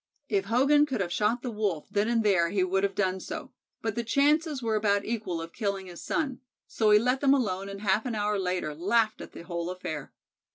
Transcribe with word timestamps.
If 0.29 0.45
Hogan 0.45 0.87
could 0.87 0.99
have 0.99 1.13
shot 1.13 1.43
the 1.43 1.51
Wolf 1.51 1.87
then 1.91 2.09
and 2.09 2.23
there 2.23 2.49
he 2.49 2.63
would 2.63 2.81
have 2.81 2.95
done 2.95 3.19
so, 3.19 3.51
but 3.83 3.93
the 3.93 4.03
chances 4.03 4.59
were 4.63 4.75
about 4.75 5.05
equal 5.05 5.39
of 5.39 5.53
killing 5.53 5.85
his 5.85 6.01
son, 6.01 6.39
so 6.65 6.89
he 6.89 6.97
let 6.97 7.21
them 7.21 7.35
alone 7.35 7.69
and, 7.69 7.81
half 7.81 8.07
an 8.07 8.15
hour 8.15 8.39
later, 8.39 8.73
laughed 8.73 9.21
at 9.21 9.33
the 9.33 9.43
whole 9.43 9.69
affair. 9.69 10.11